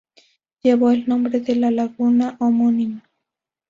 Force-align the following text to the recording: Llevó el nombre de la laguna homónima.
Llevó 0.63 0.89
el 0.89 1.07
nombre 1.07 1.41
de 1.41 1.55
la 1.55 1.69
laguna 1.69 2.35
homónima. 2.39 3.03